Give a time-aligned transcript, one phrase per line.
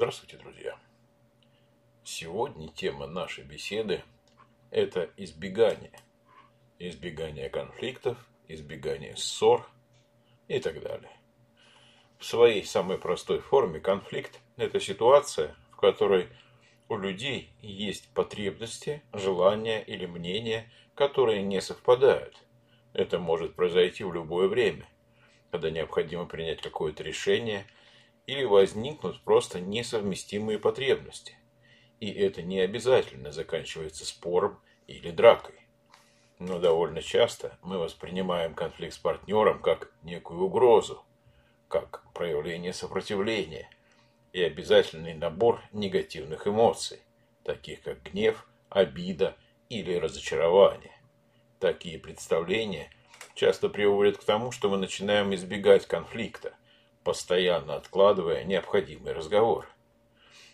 [0.00, 0.78] Здравствуйте, друзья!
[2.04, 4.02] Сегодня тема нашей беседы–
[4.70, 5.92] это избегание.
[6.78, 8.16] Избегание конфликтов,
[8.48, 9.68] избегание ссор
[10.48, 11.10] и так далее.
[12.16, 16.30] В своей самой простой форме конфликт– это ситуация, в которой
[16.88, 22.42] у людей есть потребности, желания или мнения, которые не совпадают.
[22.94, 24.88] Это может произойти в любое время,
[25.50, 27.66] когда необходимо принять какое-то решение–
[28.26, 31.36] или возникнут просто несовместимые потребности.
[32.00, 35.54] И это не обязательно заканчивается спором или дракой.
[36.38, 41.04] Но довольно часто мы воспринимаем конфликт с партнером как некую угрозу,
[41.68, 43.68] как проявление сопротивления
[44.32, 47.00] и обязательный набор негативных эмоций,
[47.44, 49.36] таких как гнев, обида
[49.68, 50.96] или разочарование.
[51.58, 52.90] Такие представления
[53.34, 56.54] часто приводят к тому, что мы начинаем избегать конфликта,
[57.04, 59.68] постоянно откладывая необходимый разговор.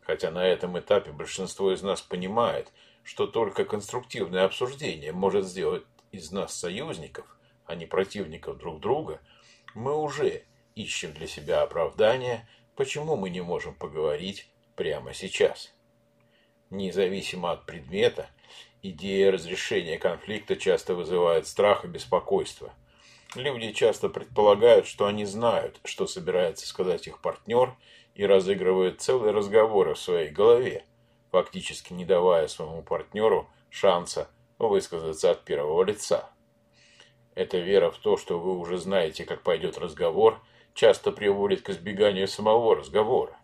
[0.00, 2.72] Хотя на этом этапе большинство из нас понимает,
[3.02, 7.26] что только конструктивное обсуждение может сделать из нас союзников,
[7.66, 9.20] а не противников друг друга,
[9.74, 15.72] мы уже ищем для себя оправдание, почему мы не можем поговорить прямо сейчас.
[16.70, 18.30] Независимо от предмета,
[18.82, 22.72] идея разрешения конфликта часто вызывает страх и беспокойство–
[23.36, 27.76] Люди часто предполагают, что они знают, что собирается сказать их партнер,
[28.14, 30.84] и разыгрывают целые разговоры в своей голове,
[31.30, 36.28] фактически не давая своему партнеру шанса высказаться от первого лица.
[37.36, 40.42] Эта вера в то, что вы уже знаете, как пойдет разговор,
[40.74, 43.38] часто приводит к избеганию самого разговора.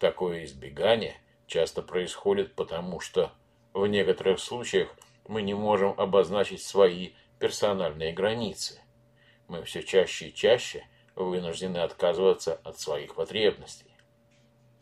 [0.00, 1.14] Такое избегание
[1.46, 3.32] часто происходит потому, что
[3.72, 4.88] в некоторых случаях
[5.28, 8.80] мы не можем обозначить свои персональные границы
[9.48, 13.90] мы все чаще и чаще вынуждены отказываться от своих потребностей.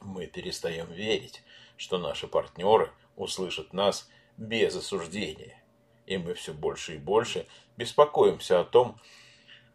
[0.00, 1.42] Мы перестаем верить,
[1.76, 5.62] что наши партнеры услышат нас без осуждения,
[6.06, 9.00] и мы все больше и больше беспокоимся о том,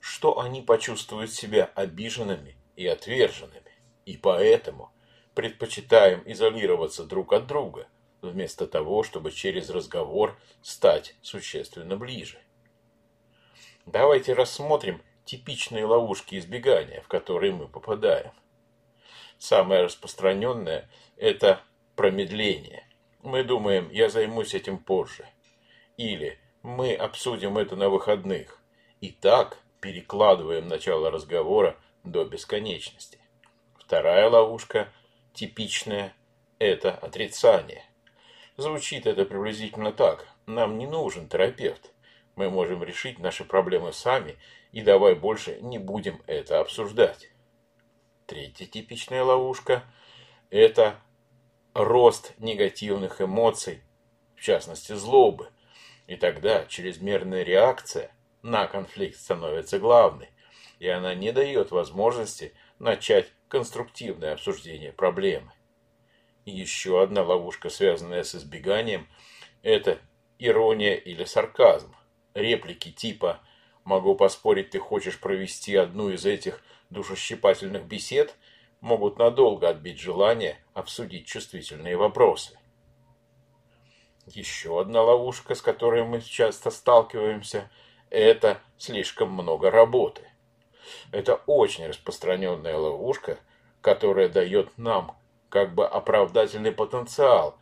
[0.00, 3.72] что они почувствуют себя обиженными и отверженными,
[4.04, 4.92] и поэтому
[5.34, 7.88] предпочитаем изолироваться друг от друга,
[8.20, 12.38] вместо того, чтобы через разговор стать существенно ближе.
[13.86, 18.32] Давайте рассмотрим типичные ловушки избегания, в которые мы попадаем.
[19.38, 21.60] Самое распространенное– это
[21.96, 22.88] промедление.
[23.22, 25.26] Мы думаем, я займусь этим позже.
[25.96, 28.58] Или мы обсудим это на выходных.
[29.00, 33.18] И так перекладываем начало разговора до бесконечности.
[33.78, 34.90] Вторая ловушка,
[35.34, 36.14] типичная,
[36.58, 37.84] это отрицание.
[38.56, 40.26] Звучит это приблизительно так.
[40.46, 41.93] Нам не нужен терапевт.
[42.36, 44.36] Мы можем решить наши проблемы сами,
[44.72, 47.30] и давай больше не будем это обсуждать.
[48.26, 49.84] Третья типичная ловушка–
[50.50, 50.96] это
[51.74, 53.82] рост негативных эмоций,
[54.34, 55.48] в частности злобы.
[56.06, 58.10] И тогда чрезмерная реакция
[58.42, 60.30] на конфликт становится главной,
[60.80, 65.52] и она не дает возможности начать конструктивное обсуждение проблемы.
[66.44, 69.08] еще одна ловушка, связанная с избеганием,
[69.62, 69.98] это
[70.38, 71.94] ирония или сарказм
[72.34, 73.40] реплики типа
[73.84, 78.34] «Могу поспорить, ты хочешь провести одну из этих душещипательных бесед»
[78.80, 82.58] могут надолго отбить желание обсудить чувствительные вопросы.
[84.26, 87.70] Еще одна ловушка, с которой мы часто сталкиваемся,
[88.10, 90.22] это слишком много работы.
[91.12, 93.38] Это очень распространенная ловушка,
[93.80, 95.16] которая дает нам
[95.48, 97.58] как бы оправдательный потенциал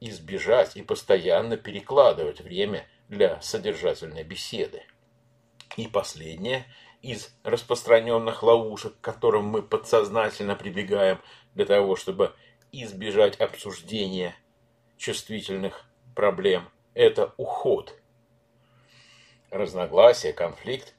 [0.00, 4.82] избежать и постоянно перекладывать время для содержательной беседы.
[5.76, 6.66] И последнее
[7.02, 11.20] из распространенных ловушек, к которым мы подсознательно прибегаем
[11.54, 12.34] для того, чтобы
[12.72, 14.34] избежать обсуждения
[14.96, 15.84] чувствительных
[16.14, 17.94] проблем, это уход.
[19.50, 20.94] Разногласия, конфликт,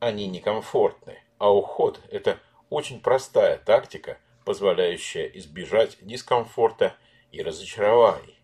[0.00, 2.40] они некомфортны, а уход– это
[2.70, 6.96] очень простая тактика, позволяющая избежать дискомфорта
[7.30, 8.41] и разочарований.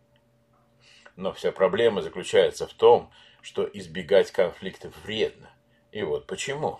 [1.18, 3.10] Но вся проблема заключается в том,
[3.42, 5.50] что избегать конфликтов вредно.
[5.90, 6.78] И вот почему.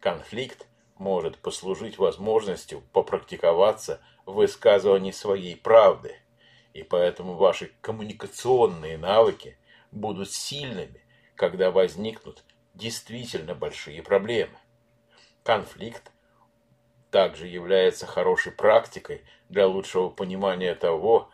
[0.00, 6.16] Конфликт может послужить возможностью попрактиковаться в высказывании своей правды.
[6.72, 9.58] И поэтому ваши коммуникационные навыки
[9.90, 11.04] будут сильными,
[11.34, 14.56] когда возникнут действительно большие проблемы.
[15.42, 16.12] Конфликт
[17.10, 21.28] также является хорошей практикой для лучшего понимания того,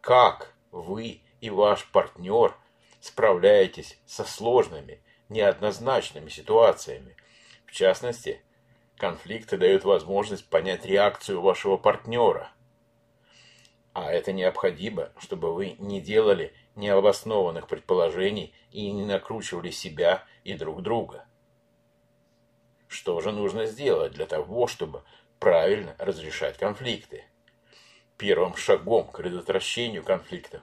[0.00, 2.56] как вы и ваш партнер
[3.00, 7.16] справляетесь со сложными, неоднозначными ситуациями.
[7.66, 8.42] В частности,
[9.02, 12.52] Конфликты дают возможность понять реакцию вашего партнера.
[13.94, 20.82] А это необходимо, чтобы вы не делали необоснованных предположений и не накручивали себя и друг
[20.82, 21.26] друга.
[22.86, 25.02] Что же нужно сделать для того, чтобы
[25.40, 27.24] правильно разрешать конфликты?
[28.16, 30.62] Первым шагом к предотвращению конфликтов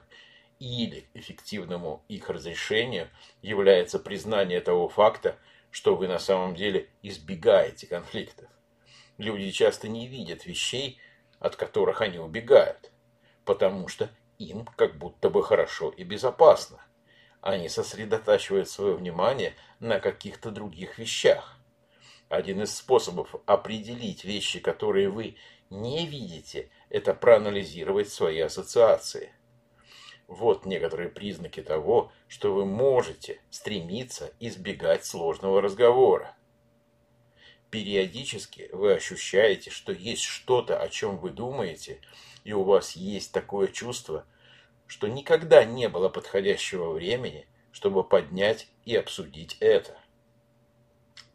[0.58, 3.08] или эффективному их разрешению
[3.42, 5.36] является признание того факта,
[5.70, 8.48] что вы на самом деле избегаете конфликтов.
[9.18, 10.98] Люди часто не видят вещей,
[11.38, 12.90] от которых они убегают,
[13.44, 16.84] потому что им как будто бы хорошо и безопасно.
[17.40, 21.56] Они сосредотачивают свое внимание на каких-то других вещах.
[22.28, 25.36] Один из способов определить вещи, которые вы
[25.70, 29.32] не видите, это проанализировать свои ассоциации.
[30.26, 36.36] Вот некоторые признаки того, что вы можете стремиться избегать сложного разговора.
[37.70, 42.00] Периодически вы ощущаете, что есть что-то, о чем вы думаете,
[42.42, 44.26] и у вас есть такое чувство,
[44.88, 49.96] что никогда не было подходящего времени, чтобы поднять и обсудить это.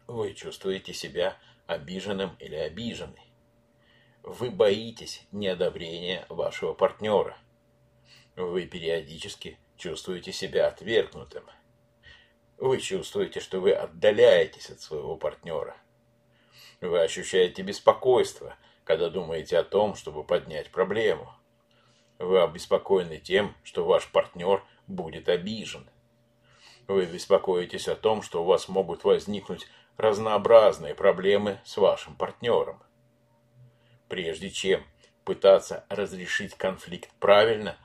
[0.07, 1.37] Вы чувствуете себя
[1.67, 3.24] обиженным или обиженной.
[4.27, 7.37] Вы боитесь неодобрения вашего партнера.
[8.35, 11.43] Вы периодически чувствуете себя отвергнутым.
[12.57, 15.77] Вы чувствуете, что вы отдаляетесь от своего партнера.
[16.81, 21.31] Вы ощущаете беспокойство, когда думаете о том, чтобы поднять проблему.
[22.17, 25.87] Вы обеспокоены тем, что ваш партнер будет обижен.
[26.87, 29.67] Вы беспокоитесь о том, что у вас могут возникнуть
[29.97, 32.81] разнообразные проблемы с вашим партнером.
[34.15, 34.81] Прежде чем
[35.25, 37.77] пытаться разрешить конфликт правильно,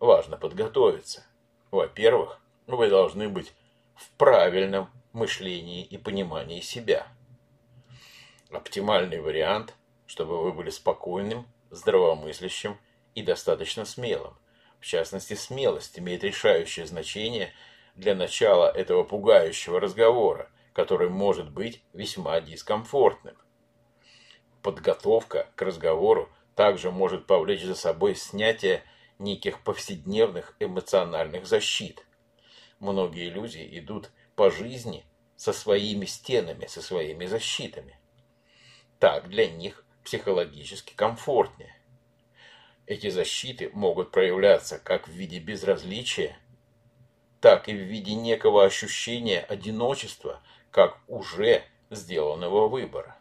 [0.00, 1.24] важно подготовиться.
[1.70, 3.54] Во-первых, вы должны быть
[3.94, 7.06] в правильном мышлении и понимании себя.
[8.50, 9.74] Оптимальный вариант,
[10.04, 12.78] чтобы вы были спокойным, здравомыслящим
[13.14, 14.36] и достаточно смелым.
[14.78, 17.50] В частности, смелость имеет решающее значение
[17.94, 23.38] для начала этого пугающего разговора, который может быть весьма дискомфортным.
[24.62, 28.84] Подготовка к разговору также может повлечь за собой снятие
[29.18, 32.06] неких повседневных эмоциональных защит.
[32.78, 35.04] Многие люди идут по жизни
[35.36, 37.98] со своими стенами, со своими защитами.
[39.00, 41.74] Так для них психологически комфортнее.
[42.86, 46.36] Эти защиты могут проявляться как в виде безразличия,
[47.40, 53.16] так и в виде некого ощущения одиночества, как уже сделанного выбора.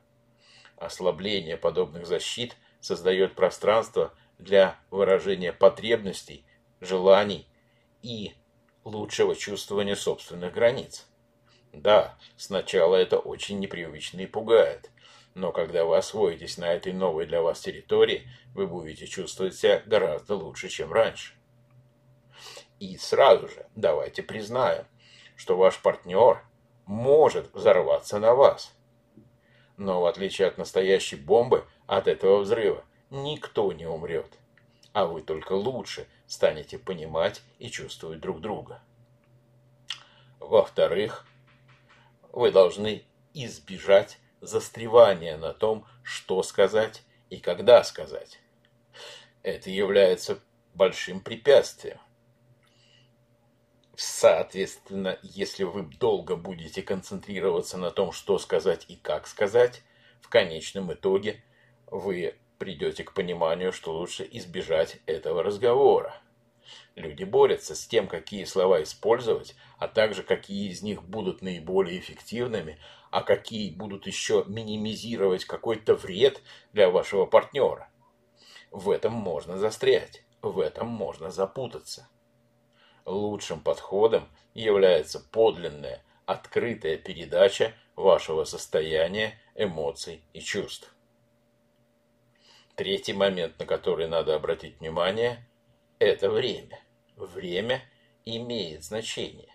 [0.82, 6.44] Ослабление подобных защит создает пространство для выражения потребностей,
[6.80, 7.48] желаний
[8.02, 8.34] и
[8.84, 11.06] лучшего чувствования собственных границ.
[11.72, 14.90] Да, сначала это очень непривычно и пугает,
[15.36, 20.34] но когда вы освоитесь на этой новой для вас территории, вы будете чувствовать себя гораздо
[20.34, 21.36] лучше, чем раньше.
[22.80, 24.88] И сразу же давайте признаем,
[25.36, 26.44] что ваш партнер
[26.88, 28.74] может взорваться на вас.
[29.78, 34.38] Но в отличие от настоящей бомбы, от этого взрыва никто не умрет,
[34.94, 38.82] а вы только лучше станете понимать и чувствовать друг друга.
[40.40, 41.26] Во-вторых,
[42.32, 43.04] вы должны
[43.34, 48.40] избежать застревания на том, что сказать и когда сказать.
[49.44, 50.40] Это является
[50.74, 52.00] большим препятствием.
[53.96, 59.84] Соответственно, если вы долго будете концентрироваться на том, что сказать и как сказать,
[60.22, 61.44] в конечном итоге
[61.88, 66.22] вы придете к пониманию, что лучше избежать этого разговора.
[66.96, 72.80] Люди борются с тем, какие слова использовать, а также какие из них будут наиболее эффективными,
[73.10, 77.90] а какие будут еще минимизировать какой-то вред для вашего партнера.
[78.72, 82.08] В этом можно застрять, в этом можно запутаться.
[83.06, 90.94] Лучшим подходом является подлинная, открытая передача вашего состояния, эмоций и чувств.
[92.76, 95.46] Третий момент, на который надо обратить внимание,
[96.00, 96.80] это время.
[97.16, 97.82] Время
[98.26, 99.54] имеет значение.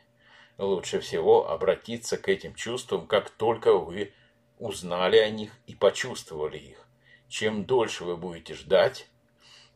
[0.59, 4.13] Лучше всего обратиться к этим чувствам, как только вы
[4.59, 6.87] узнали о них и почувствовали их.
[7.29, 9.09] Чем дольше вы будете ждать,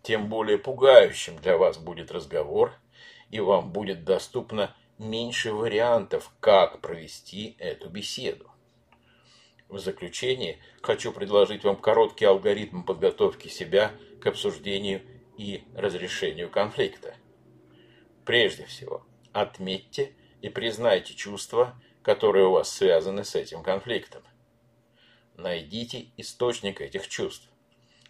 [0.02, 2.72] тем более пугающим для вас будет разговор,
[3.30, 8.50] и вам будет доступно меньше вариантов, как провести эту беседу.
[9.68, 15.02] В заключение хочу предложить вам короткий алгоритм подготовки себя к обсуждению
[15.38, 17.14] и разрешению конфликта.
[18.24, 24.22] Прежде всего, отметьте и признайте чувства, которые у вас связаны с этим конфликтом.
[25.36, 27.48] найдите источник этих чувств.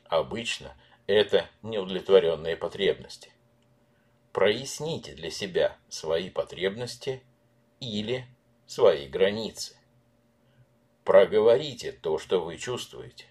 [0.05, 0.75] Обычно
[1.07, 3.33] это неудовлетворенные потребности.
[4.33, 7.23] Проясните для себя свои потребности
[7.81, 8.27] или
[8.67, 9.77] свои границы.
[11.03, 13.27] Проговорите то, что вы чувствуете.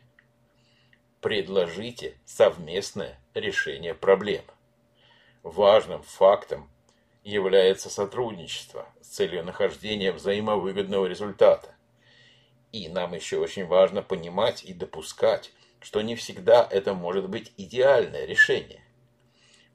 [1.21, 4.43] Предложите совместное решение проблем.
[5.41, 6.69] Важным фактом
[7.23, 11.75] является сотрудничество с целью нахождения взаимовыгодного результата.
[12.73, 18.25] И нам еще очень важно понимать и допускать, что не всегда это может быть идеальное
[18.25, 18.83] решение.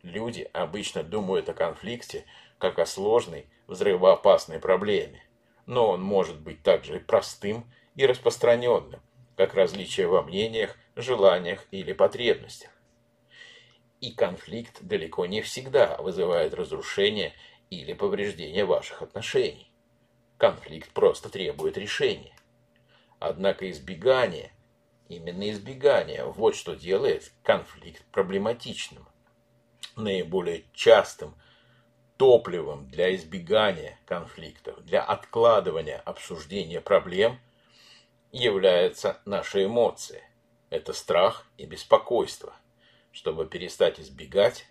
[0.04, 2.26] Люди обычно думают о конфликте
[2.58, 5.24] как о сложной, взрывоопасной проблеме,
[5.64, 7.64] но он может быть также простым
[7.96, 9.00] и распространенным,
[9.34, 12.70] как различия во мнениях, желаниях или потребностях.
[14.02, 17.32] И конфликт далеко не всегда вызывает разрушение
[17.70, 19.72] или повреждение ваших отношений.
[20.36, 22.36] Конфликт просто требует решения.
[23.20, 24.52] Однако избегание,
[25.08, 29.08] именно избегание, вот что делает конфликт проблематичным.
[29.96, 31.34] Наиболее частым
[32.16, 37.38] топливом для избегания конфликтов, для откладывания обсуждения проблем
[38.32, 40.22] являются наши эмоции.
[40.70, 42.54] Это страх и беспокойство.
[43.12, 44.66] Чтобы перестать избегать,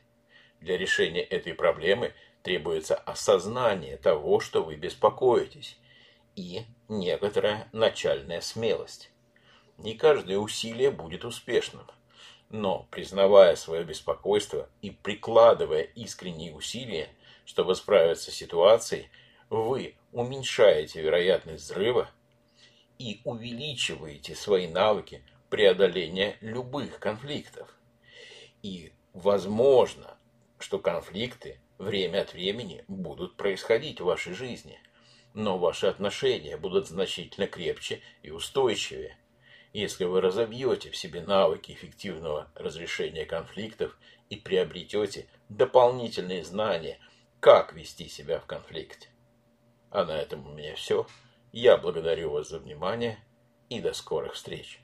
[0.60, 5.78] для решения этой проблемы требуется осознание того, что вы беспокоитесь,
[6.36, 9.12] и некоторая начальная смелость.
[9.78, 11.88] Не каждое усилие будет успешным,
[12.54, 17.10] но признавая свое беспокойство и прикладывая искренние усилия,
[17.46, 19.10] чтобы справиться с ситуацией,
[19.50, 22.12] вы уменьшаете вероятность взрыва
[23.00, 27.76] и увеличиваете свои навыки преодоления любых конфликтов.
[28.62, 30.16] И возможно,
[30.60, 34.80] что конфликты время от времени будут происходить в вашей жизни,
[35.34, 39.18] но ваши отношения будут значительно крепче и устойчивее,
[39.74, 43.98] если вы разовьете в себе навыки эффективного разрешения конфликтов
[44.30, 47.00] и приобретете дополнительные знания,
[47.40, 49.10] как вести себя в конфликте.
[49.90, 51.08] А на этом у меня все.
[51.52, 53.18] Я благодарю вас за внимание
[53.70, 54.83] и до скорых встреч.